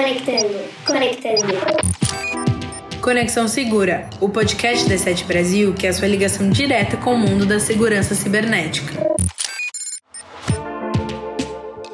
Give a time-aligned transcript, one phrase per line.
[0.00, 1.42] Conectando, conectando.
[3.02, 7.18] Conexão Segura, o podcast da Sete Brasil que é a sua ligação direta com o
[7.18, 8.94] mundo da segurança cibernética.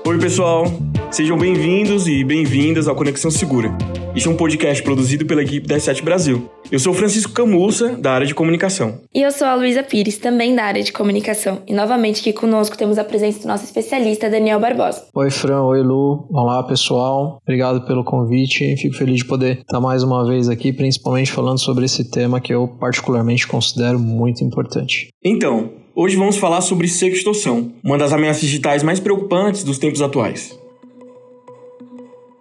[0.05, 0.67] Oi, pessoal.
[1.11, 3.77] Sejam bem-vindos e bem-vindas ao Conexão Segura.
[4.15, 6.49] Este é um podcast produzido pela equipe da Sete Brasil.
[6.71, 9.01] Eu sou Francisco Camussa, da área de comunicação.
[9.15, 11.63] E eu sou a Luísa Pires, também da área de comunicação.
[11.67, 15.07] E novamente aqui conosco temos a presença do nosso especialista, Daniel Barbosa.
[15.15, 15.63] Oi, Fran.
[15.63, 16.27] Oi, Lu.
[16.31, 17.39] Olá, pessoal.
[17.43, 18.77] Obrigado pelo convite.
[18.77, 22.53] Fico feliz de poder estar mais uma vez aqui, principalmente falando sobre esse tema que
[22.53, 25.09] eu particularmente considero muito importante.
[25.25, 30.59] Então, hoje vamos falar sobre sextorção, uma das ameaças digitais mais preocupantes dos tempos atuais.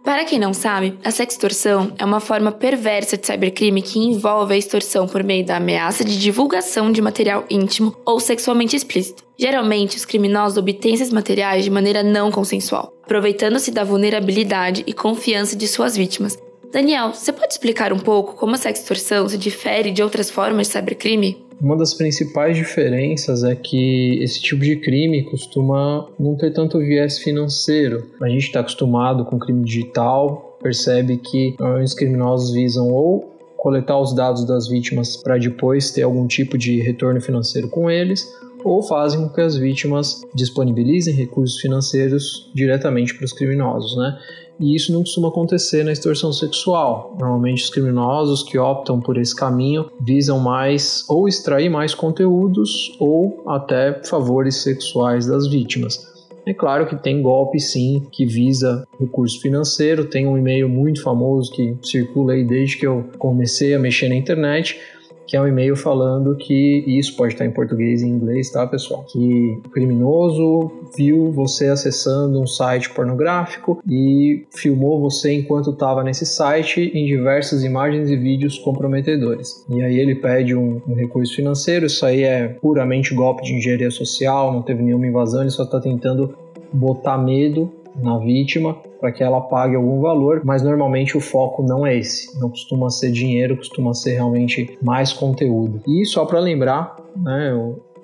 [0.06, 4.58] Para quem não sabe, a sextorção é uma forma perversa de cybercrime que envolve a
[4.58, 9.24] extorsão por meio da ameaça de divulgação de material íntimo ou sexualmente explícito.
[9.36, 15.56] Geralmente, os criminosos obtêm esses materiais de maneira não consensual, aproveitando-se da vulnerabilidade e confiança
[15.56, 16.38] de suas vítimas.
[16.72, 20.74] Daniel, você pode explicar um pouco como a sextorção se difere de outras formas de
[20.74, 21.45] cybercrime?
[21.62, 27.18] Uma das principais diferenças é que esse tipo de crime costuma não ter tanto viés
[27.18, 28.10] financeiro.
[28.22, 34.14] A gente está acostumado com crime digital, percebe que os criminosos visam ou coletar os
[34.14, 38.32] dados das vítimas para depois ter algum tipo de retorno financeiro com eles,
[38.66, 44.18] ou fazem com que as vítimas disponibilizem recursos financeiros diretamente para os criminosos, né?
[44.60, 47.16] e isso não costuma acontecer na extorsão sexual.
[47.20, 53.44] Normalmente os criminosos que optam por esse caminho visam mais ou extrair mais conteúdos ou
[53.48, 56.14] até favores sexuais das vítimas.
[56.48, 61.52] É claro que tem golpe sim que visa recurso financeiro, tem um e-mail muito famoso
[61.52, 64.80] que circula aí desde que eu comecei a mexer na internet,
[65.28, 68.66] que é um e-mail falando que isso pode estar em português e em inglês, tá,
[68.68, 69.04] pessoal?
[69.04, 76.26] Que o criminoso viu você acessando um site pornográfico e filmou você enquanto estava nesse
[76.26, 79.66] site em diversas imagens e vídeos comprometedores.
[79.70, 83.92] E aí ele pede um, um recurso financeiro, isso aí é puramente golpe de engenharia
[83.92, 86.36] social, não teve nenhuma invasão, ele só está tentando
[86.72, 87.72] botar medo
[88.02, 92.38] na vítima para que ela pague algum valor, mas normalmente o foco não é esse,
[92.40, 95.82] não costuma ser dinheiro, costuma ser realmente mais conteúdo.
[95.88, 97.54] E só para lembrar, né,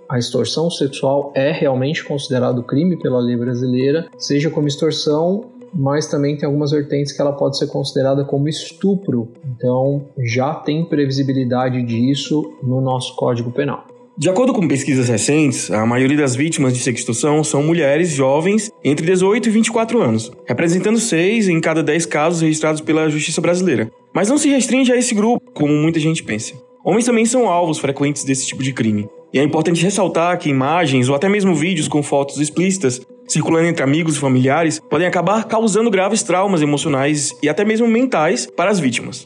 [0.09, 6.35] a extorsão sexual é realmente considerado crime pela lei brasileira, seja como extorsão mas também
[6.35, 9.29] tem algumas vertentes que ela pode ser considerada como estupro.
[9.55, 13.85] Então já tem previsibilidade disso no nosso Código Penal.
[14.17, 19.05] De acordo com pesquisas recentes, a maioria das vítimas de sextorção são mulheres jovens entre
[19.05, 23.89] 18 e 24 anos, representando 6 em cada 10 casos registrados pela Justiça Brasileira.
[24.13, 26.53] Mas não se restringe a esse grupo, como muita gente pensa.
[26.83, 29.07] Homens também são alvos frequentes desse tipo de crime.
[29.33, 33.01] E é importante ressaltar que imagens ou até mesmo vídeos com fotos explícitas
[33.31, 38.45] circulando entre amigos e familiares podem acabar causando graves traumas emocionais e até mesmo mentais
[38.45, 39.25] para as vítimas.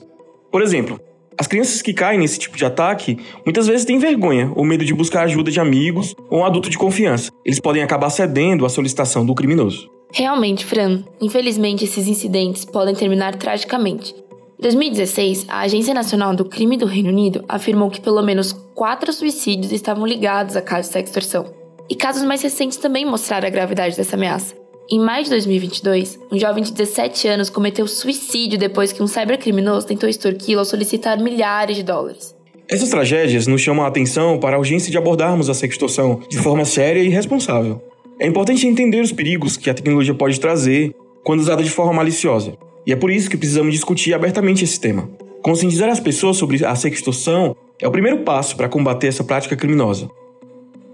[0.52, 1.00] Por exemplo,
[1.38, 4.94] as crianças que caem nesse tipo de ataque muitas vezes têm vergonha ou medo de
[4.94, 7.32] buscar ajuda de amigos ou um adulto de confiança.
[7.44, 9.90] Eles podem acabar cedendo à solicitação do criminoso.
[10.14, 14.16] Realmente, Fran, infelizmente esses incidentes podem terminar tragicamente.
[14.58, 19.12] Em 2016, a Agência Nacional do Crime do Reino Unido afirmou que pelo menos quatro
[19.12, 21.54] suicídios estavam ligados a casos de sextorção.
[21.90, 24.56] E casos mais recentes também mostraram a gravidade dessa ameaça.
[24.88, 29.88] Em maio de 2022, um jovem de 17 anos cometeu suicídio depois que um cybercriminoso
[29.88, 32.36] tentou extorquí-lo ao solicitar milhares de dólares.
[32.70, 36.66] Essas tragédias nos chamam a atenção para a urgência de abordarmos a sextorção de forma
[36.66, 37.82] séria e responsável.
[38.20, 42.54] É importante entender os perigos que a tecnologia pode trazer quando usada de forma maliciosa.
[42.86, 45.10] E é por isso que precisamos discutir abertamente esse tema.
[45.42, 50.08] Conscientizar as pessoas sobre a sextorção é o primeiro passo para combater essa prática criminosa.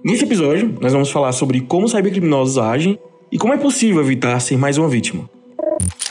[0.02, 2.98] Neste episódio, nós vamos falar sobre como cybercriminosos agem
[3.32, 5.30] e como é possível evitar ser mais uma vítima?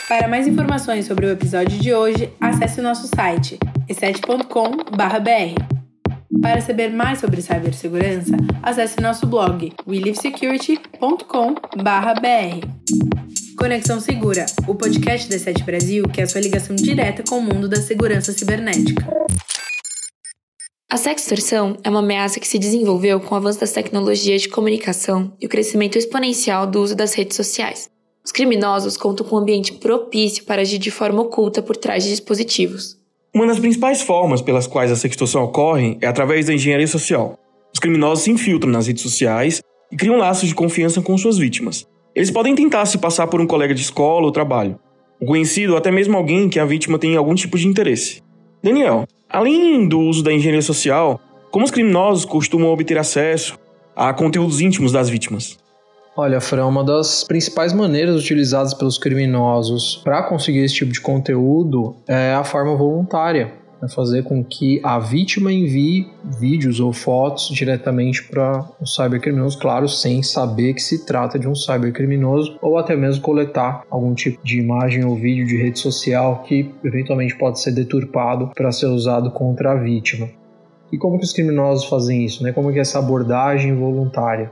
[0.07, 6.41] Para mais informações sobre o episódio de hoje, acesse o nosso site e7.com.br.
[6.41, 12.67] Para saber mais sobre cibersegurança, acesse nosso blog welivesecurity.com.br.
[13.57, 17.41] Conexão Segura, o podcast da Sete Brasil que é a sua ligação direta com o
[17.41, 19.05] mundo da segurança cibernética.
[20.91, 25.31] A sextorção é uma ameaça que se desenvolveu com o avanço das tecnologias de comunicação
[25.39, 27.89] e o crescimento exponencial do uso das redes sociais.
[28.25, 32.09] Os criminosos contam com um ambiente propício para agir de forma oculta por trás de
[32.09, 32.97] dispositivos.
[33.33, 37.39] Uma das principais formas pelas quais a sextorção ocorre é através da engenharia social.
[37.73, 41.87] Os criminosos se infiltram nas redes sociais e criam laços de confiança com suas vítimas.
[42.13, 44.77] Eles podem tentar se passar por um colega de escola ou trabalho,
[45.21, 48.21] um conhecido ou até mesmo alguém que a vítima tem algum tipo de interesse.
[48.61, 51.19] Daniel, Além do uso da engenharia social,
[51.49, 53.57] como os criminosos costumam obter acesso
[53.95, 55.57] a conteúdos íntimos das vítimas?
[56.17, 61.95] Olha, Fran, uma das principais maneiras utilizadas pelos criminosos para conseguir esse tipo de conteúdo
[62.05, 66.07] é a forma voluntária é fazer com que a vítima envie
[66.41, 71.53] vídeos ou fotos diretamente para o cybercriminoso, claro, sem saber que se trata de um
[71.53, 76.73] cybercriminoso, ou até mesmo coletar algum tipo de imagem ou vídeo de rede social que
[76.83, 80.27] eventualmente pode ser deturpado para ser usado contra a vítima.
[80.91, 82.43] E como que os criminosos fazem isso?
[82.43, 82.51] Né?
[82.51, 84.51] Como que é essa abordagem voluntária?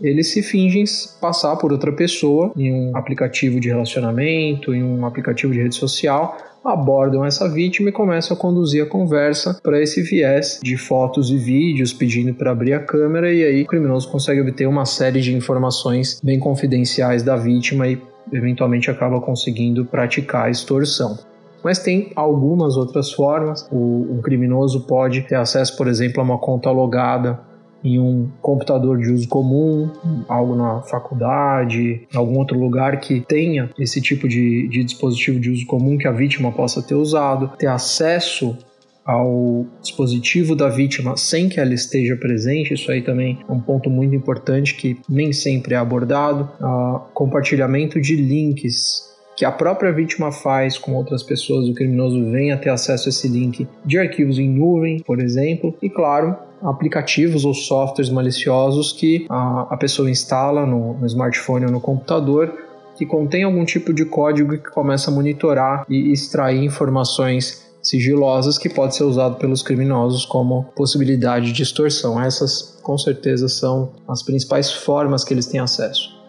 [0.00, 0.84] Eles se fingem
[1.20, 6.36] passar por outra pessoa em um aplicativo de relacionamento, em um aplicativo de rede social,
[6.64, 11.36] abordam essa vítima e começam a conduzir a conversa para esse viés de fotos e
[11.36, 15.34] vídeos, pedindo para abrir a câmera, e aí o criminoso consegue obter uma série de
[15.34, 18.00] informações bem confidenciais da vítima e
[18.32, 21.18] eventualmente acaba conseguindo praticar a extorsão.
[21.62, 23.68] Mas tem algumas outras formas.
[23.70, 27.38] O, criminoso pode ter acesso, por exemplo, a uma conta logada
[27.82, 29.90] em um computador de uso comum,
[30.28, 35.66] algo na faculdade, algum outro lugar que tenha esse tipo de, de dispositivo de uso
[35.66, 38.56] comum que a vítima possa ter usado, ter acesso
[39.04, 43.90] ao dispositivo da vítima sem que ela esteja presente, isso aí também é um ponto
[43.90, 46.48] muito importante que nem sempre é abordado.
[46.60, 49.09] Uh, compartilhamento de links
[49.40, 53.26] que a própria vítima faz com outras pessoas, o criminoso venha ter acesso a esse
[53.26, 59.62] link de arquivos em nuvem, por exemplo, e claro, aplicativos ou softwares maliciosos que a,
[59.70, 62.52] a pessoa instala no, no smartphone ou no computador
[62.98, 68.68] que contém algum tipo de código que começa a monitorar e extrair informações sigilosas que
[68.68, 72.22] pode ser usado pelos criminosos como possibilidade de extorsão.
[72.22, 76.19] Essas, com certeza, são as principais formas que eles têm acesso.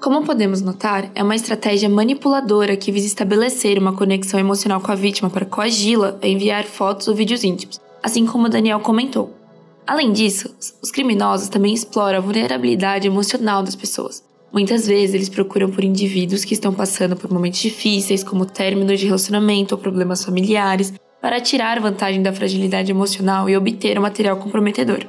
[0.00, 4.94] Como podemos notar, é uma estratégia manipuladora que visa estabelecer uma conexão emocional com a
[4.94, 9.36] vítima para coagi-la a enviar fotos ou vídeos íntimos, assim como Daniel comentou.
[9.86, 14.24] Além disso, os criminosos também exploram a vulnerabilidade emocional das pessoas.
[14.50, 19.04] Muitas vezes eles procuram por indivíduos que estão passando por momentos difíceis, como términos de
[19.04, 25.06] relacionamento ou problemas familiares, para tirar vantagem da fragilidade emocional e obter um material comprometedor.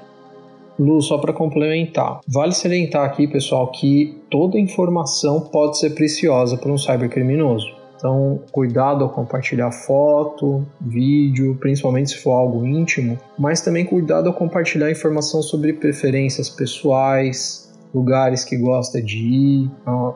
[0.81, 6.71] Lu, só para complementar, vale salientar aqui, pessoal, que toda informação pode ser preciosa para
[6.71, 7.67] um cybercriminoso.
[7.95, 14.33] Então, cuidado ao compartilhar foto, vídeo, principalmente se for algo íntimo, mas também cuidado ao
[14.33, 19.71] compartilhar informação sobre preferências pessoais, lugares que gosta de ir,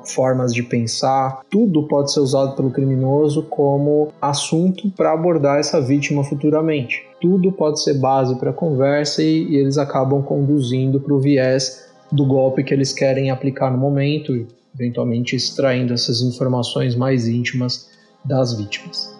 [0.06, 1.42] formas de pensar.
[1.48, 7.04] Tudo pode ser usado pelo criminoso como assunto para abordar essa vítima futuramente.
[7.26, 12.24] Tudo pode ser base para conversa e, e eles acabam conduzindo para o viés do
[12.24, 14.46] golpe que eles querem aplicar no momento
[14.76, 17.90] eventualmente extraindo essas informações mais íntimas
[18.24, 19.16] das vítimas.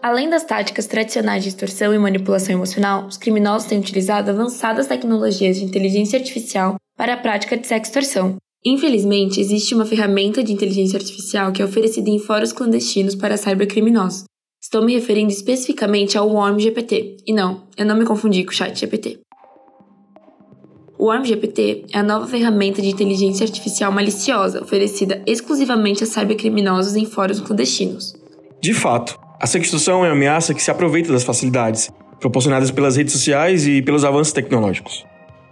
[0.00, 5.56] Além das táticas tradicionais de extorsão e manipulação emocional, os criminosos têm utilizado avançadas tecnologias
[5.56, 8.36] de inteligência artificial para a prática de sextorção.
[8.64, 14.24] Infelizmente, existe uma ferramenta de inteligência artificial que é oferecida em fóruns clandestinos para cybercriminosos.
[14.64, 17.18] Estou me referindo especificamente ao Worm GPT.
[17.26, 19.18] E não, eu não me confundi com o Chat GPT.
[20.98, 27.04] O ARM-GPT é a nova ferramenta de inteligência artificial maliciosa oferecida exclusivamente a cybercriminosos em
[27.04, 28.14] fóruns clandestinos.
[28.62, 33.12] De fato, a sextorção é uma ameaça que se aproveita das facilidades proporcionadas pelas redes
[33.12, 35.04] sociais e pelos avanços tecnológicos.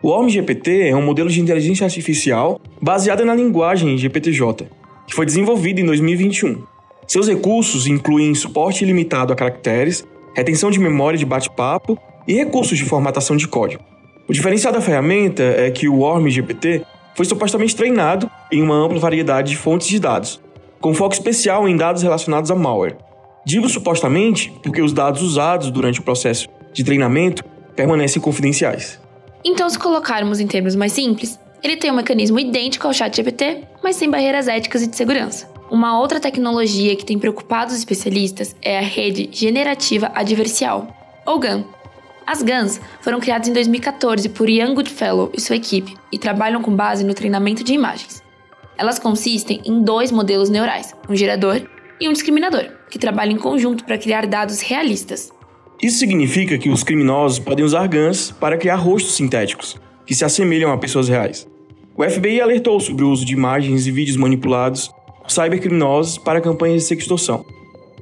[0.02, 4.70] O ARM-GPT é um modelo de inteligência artificial baseado na linguagem GPTJ,
[5.06, 6.71] que foi desenvolvido em 2021.
[7.12, 10.02] Seus recursos incluem suporte ilimitado a caracteres,
[10.34, 13.84] retenção de memória de bate-papo e recursos de formatação de código.
[14.26, 16.80] O diferencial da ferramenta é que o Worm GPT
[17.14, 20.40] foi supostamente treinado em uma ampla variedade de fontes de dados,
[20.80, 22.96] com foco especial em dados relacionados a malware.
[23.44, 27.44] Digo supostamente porque os dados usados durante o processo de treinamento
[27.76, 28.98] permanecem confidenciais.
[29.44, 33.96] Então, se colocarmos em termos mais simples, ele tem um mecanismo idêntico ao ChatGPT, mas
[33.96, 35.51] sem barreiras éticas e de segurança.
[35.72, 41.64] Uma outra tecnologia que tem preocupado os especialistas é a rede generativa adversial, ou GAN,
[42.26, 46.76] as GANs foram criadas em 2014 por Ian Goodfellow e sua equipe e trabalham com
[46.76, 48.22] base no treinamento de imagens.
[48.76, 51.62] Elas consistem em dois modelos neurais, um gerador
[51.98, 55.32] e um discriminador, que trabalham em conjunto para criar dados realistas.
[55.82, 60.70] Isso significa que os criminosos podem usar GANs para criar rostos sintéticos, que se assemelham
[60.70, 61.48] a pessoas reais.
[61.96, 64.90] O FBI alertou sobre o uso de imagens e vídeos manipulados
[65.28, 67.44] cybercriminosos para campanhas de sextorção.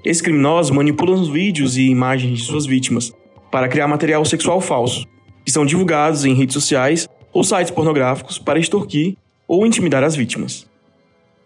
[0.04, 3.12] Esses criminosos manipulam os vídeos e imagens de suas vítimas
[3.50, 5.06] para criar material sexual falso,
[5.44, 10.66] que são divulgados em redes sociais ou sites pornográficos para extorquir ou intimidar as vítimas.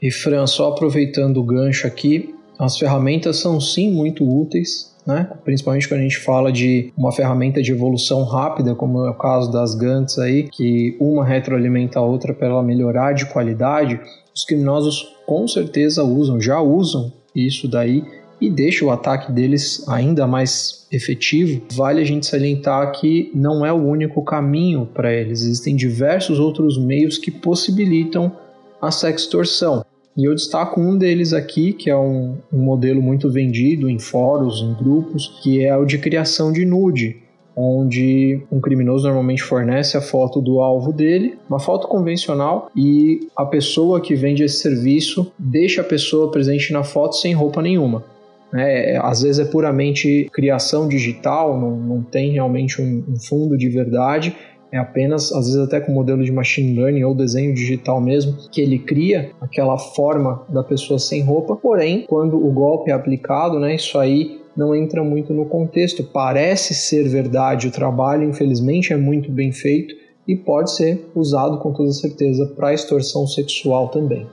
[0.00, 4.92] E Fran, só aproveitando o gancho aqui, as ferramentas são sim muito úteis.
[5.06, 5.30] né?
[5.44, 9.50] principalmente quando a gente fala de uma ferramenta de evolução rápida, como é o caso
[9.50, 14.00] das GANTs aí, que uma retroalimenta a outra para ela melhorar de qualidade,
[14.34, 18.04] os criminosos com certeza usam, já usam isso daí
[18.40, 23.72] e deixa o ataque deles ainda mais efetivo, vale a gente salientar que não é
[23.72, 25.42] o único caminho para eles.
[25.42, 28.32] Existem diversos outros meios que possibilitam
[28.80, 29.84] a sextorção.
[30.16, 34.60] E eu destaco um deles aqui, que é um, um modelo muito vendido em fóruns,
[34.60, 37.23] em grupos, que é o de criação de nude
[37.56, 43.44] onde um criminoso normalmente fornece a foto do alvo dele, uma foto convencional, e a
[43.44, 48.04] pessoa que vende esse serviço deixa a pessoa presente na foto sem roupa nenhuma.
[48.52, 53.68] É, às vezes é puramente criação digital, não, não tem realmente um, um fundo de
[53.68, 54.34] verdade,
[54.70, 58.60] é apenas, às vezes até com modelo de machine learning ou desenho digital mesmo, que
[58.60, 63.76] ele cria aquela forma da pessoa sem roupa, porém, quando o golpe é aplicado, né,
[63.76, 66.04] isso aí não entra muito no contexto.
[66.04, 69.94] Parece ser verdade, o trabalho, infelizmente, é muito bem feito
[70.26, 74.26] e pode ser usado com toda certeza para extorsão sexual também.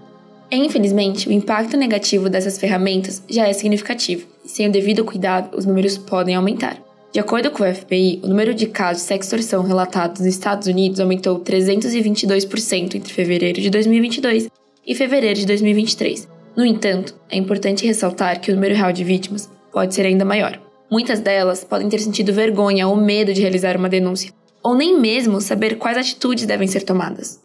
[0.52, 5.66] Infelizmente, o impacto negativo dessas ferramentas já é significativo, e sem o devido cuidado, os
[5.66, 6.82] números podem aumentar.
[7.14, 11.00] De acordo com o FBI, o número de casos de sextorção relatados nos Estados Unidos
[11.00, 14.50] aumentou 322% entre fevereiro de 2022
[14.86, 16.28] e fevereiro de 2023.
[16.56, 20.60] No entanto, é importante ressaltar que o número real de vítimas pode ser ainda maior.
[20.92, 25.40] Muitas delas podem ter sentido vergonha ou medo de realizar uma denúncia, ou nem mesmo
[25.40, 27.40] saber quais atitudes devem ser tomadas.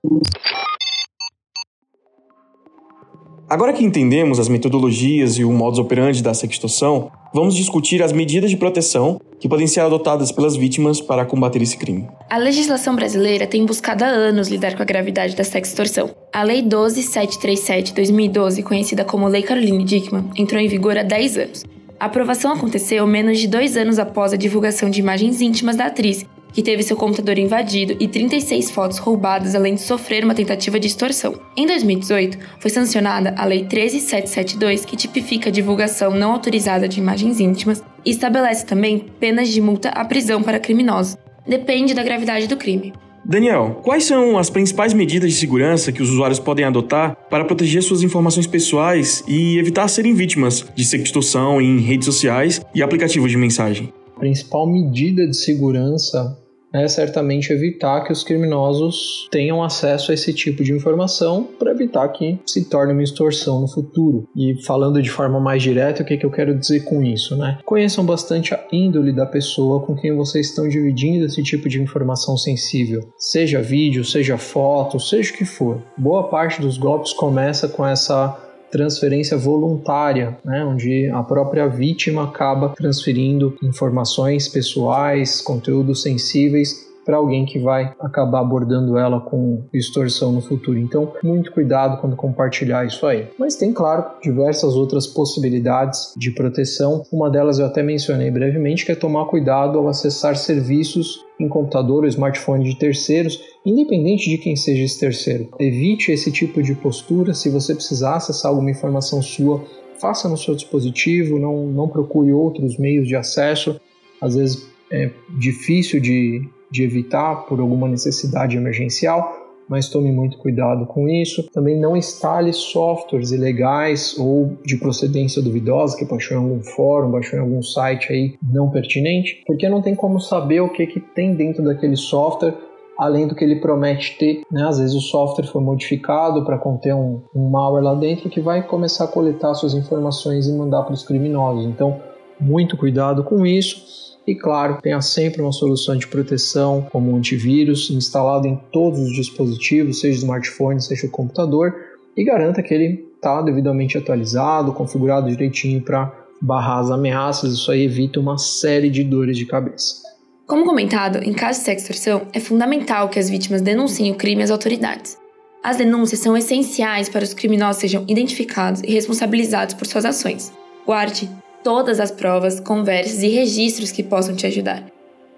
[3.49, 8.51] Agora que entendemos as metodologias e o modus operandi da sextorção, vamos discutir as medidas
[8.51, 12.09] de proteção que podem ser adotadas pelas vítimas para combater esse crime.
[12.29, 16.11] A legislação brasileira tem buscado há anos lidar com a gravidade da sextorção.
[16.33, 21.76] A Lei 12737-2012, conhecida como Lei Caroline Dickmann, entrou em vigor há 10 anos.
[21.99, 26.27] A aprovação aconteceu menos de dois anos após a divulgação de imagens íntimas da atriz
[26.57, 30.87] que teve seu computador invadido e 36 fotos roubadas, além de sofrer uma tentativa de
[30.87, 31.39] extorsão.
[31.55, 37.41] Em 2018, foi sancionada a Lei 13772, que tipifica a divulgação não autorizada de imagens
[37.41, 41.19] íntimas e estabelece também penas de multa à prisão para criminosos.
[41.47, 42.95] Depende da gravidade do crime.
[43.29, 47.83] Daniel, quais são as principais medidas de segurança que os usuários podem adotar para proteger
[47.83, 53.37] suas informações pessoais e evitar serem vítimas de sextorção em redes sociais e aplicativos de
[53.37, 53.93] mensagem?
[54.17, 56.39] A principal medida de segurança
[56.83, 62.09] é certamente evitar que os criminosos tenham acesso a esse tipo de informação para evitar
[62.09, 64.29] que se torne uma extorsão no futuro.
[64.37, 67.59] E falando de forma mais direta, o que, que eu quero dizer com isso, né?
[67.65, 72.37] Conheçam bastante a índole da pessoa com quem vocês estão dividindo esse tipo de informação
[72.37, 75.83] sensível, seja vídeo, seja foto, seja o que for.
[75.97, 82.71] Boa parte dos golpes começa com essa transferência voluntária, né, onde a própria vítima acaba
[82.71, 90.41] transferindo informações pessoais, conteúdos sensíveis para alguém que vai acabar abordando ela com extorsão no
[90.41, 90.77] futuro.
[90.77, 93.29] Então, muito cuidado quando compartilhar isso aí.
[93.39, 97.05] Mas tem, claro, diversas outras possibilidades de proteção.
[97.13, 102.03] Uma delas eu até mencionei brevemente, que é tomar cuidado ao acessar serviços em computador
[102.03, 105.49] ou smartphone de terceiros, independente de quem seja esse terceiro.
[105.59, 107.35] Evite esse tipo de postura.
[107.35, 109.65] Se você precisar acessar alguma informação sua,
[110.01, 113.81] faça no seu dispositivo, não, não procure outros meios de acesso.
[114.21, 120.87] Às vezes é difícil de, de evitar por alguma necessidade emergencial, mas tome muito cuidado
[120.87, 121.51] com isso.
[121.53, 127.37] Também não instale softwares ilegais ou de procedência duvidosa que baixou em algum fórum, baixou
[127.37, 131.35] em algum site aí não pertinente, porque não tem como saber o que, que tem
[131.35, 132.55] dentro daquele software
[132.99, 134.43] além do que ele promete ter.
[134.51, 134.67] Né?
[134.67, 138.63] Às vezes o software foi modificado para conter um, um malware lá dentro que vai
[138.67, 141.67] começar a coletar suas informações e mandar para os criminosos.
[141.67, 142.01] Então,
[142.41, 144.07] muito cuidado com isso.
[144.27, 149.15] E claro, tenha sempre uma solução de proteção, como um antivírus, instalado em todos os
[149.15, 151.73] dispositivos, seja smartphone, seja o computador,
[152.17, 156.13] e garanta que ele está devidamente atualizado, configurado direitinho para
[156.43, 157.53] barrar as ameaças.
[157.53, 160.06] Isso aí evita uma série de dores de cabeça.
[160.47, 164.51] Como comentado, em caso de sextorção, é fundamental que as vítimas denunciem o crime às
[164.53, 165.19] autoridades.
[165.61, 170.53] As denúncias são essenciais para que os criminosos sejam identificados e responsabilizados por suas ações.
[170.87, 171.29] Guarde
[171.65, 174.85] todas as provas, conversas e registros que possam te ajudar.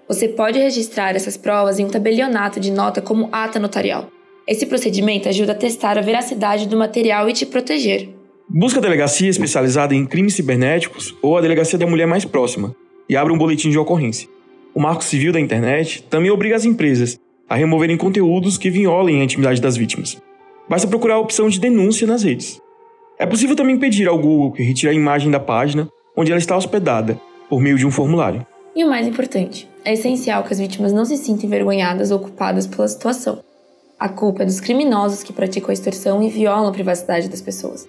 [0.07, 4.11] Você pode registrar essas provas em um tabelionato de nota como ata notarial.
[4.47, 8.09] Esse procedimento ajuda a testar a veracidade do material e te proteger.
[8.47, 12.75] Busca a delegacia especializada em crimes cibernéticos ou a delegacia da mulher mais próxima
[13.09, 14.29] e abra um boletim de ocorrência.
[14.73, 19.23] O Marco Civil da Internet também obriga as empresas a removerem conteúdos que violem a
[19.23, 20.21] intimidade das vítimas.
[20.69, 22.61] Basta procurar a opção de denúncia nas redes.
[23.17, 26.55] É possível também pedir ao Google que retire a imagem da página onde ela está
[26.55, 28.45] hospedada, por meio de um formulário.
[28.75, 32.67] E o mais importante, é essencial que as vítimas não se sintam envergonhadas ou culpadas
[32.67, 33.39] pela situação.
[33.99, 37.87] A culpa é dos criminosos que praticam a extorsão e violam a privacidade das pessoas.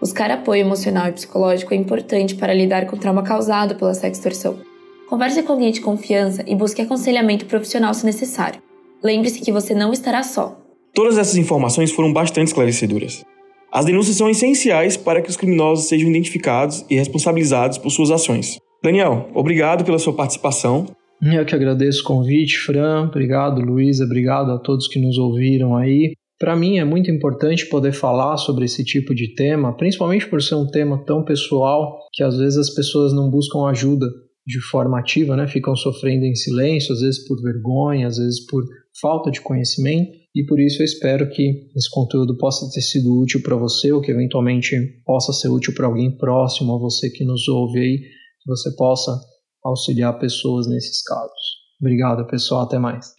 [0.00, 4.58] Buscar apoio emocional e psicológico é importante para lidar com o trauma causado pela sextorção.
[5.08, 8.60] Converse com alguém de confiança e busque aconselhamento profissional se necessário.
[9.02, 10.58] Lembre-se que você não estará só.
[10.94, 13.24] Todas essas informações foram bastante esclarecedoras.
[13.70, 18.56] As denúncias são essenciais para que os criminosos sejam identificados e responsabilizados por suas ações.
[18.82, 20.86] Daniel, obrigado pela sua participação.
[21.22, 23.08] Eu que agradeço o convite, Fran.
[23.08, 24.04] Obrigado, Luísa.
[24.04, 26.12] Obrigado a todos que nos ouviram aí.
[26.38, 30.54] Para mim é muito importante poder falar sobre esse tipo de tema, principalmente por ser
[30.54, 34.06] um tema tão pessoal que às vezes as pessoas não buscam ajuda
[34.46, 35.46] de forma ativa, né?
[35.46, 38.64] Ficam sofrendo em silêncio, às vezes por vergonha, às vezes por
[39.00, 43.42] falta de conhecimento, e por isso eu espero que esse conteúdo possa ter sido útil
[43.42, 47.48] para você ou que eventualmente possa ser útil para alguém próximo a você que nos
[47.48, 49.18] ouve aí, que você possa
[49.64, 51.54] auxiliar pessoas nesses casos.
[51.80, 53.14] Obrigado, pessoal, até mais.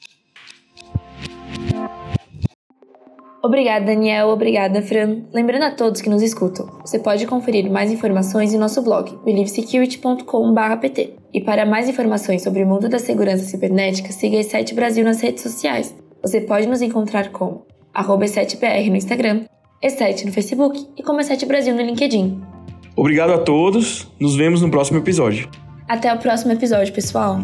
[3.45, 4.29] Obrigada, Daniel.
[4.29, 5.19] Obrigada, Fran.
[5.31, 11.13] Lembrando a todos que nos escutam, você pode conferir mais informações em nosso blog, believesecurity.com.pt.
[11.31, 15.21] E para mais informações sobre o mundo da segurança cibernética, siga a E7 Brasil nas
[15.21, 15.95] redes sociais.
[16.23, 19.45] Você pode nos encontrar como arroba E7BR no Instagram,
[19.83, 22.41] E7 no Facebook e como E7 Brasil no LinkedIn.
[22.95, 24.11] Obrigado a todos.
[24.19, 25.47] Nos vemos no próximo episódio.
[25.87, 27.41] Até o próximo episódio, pessoal.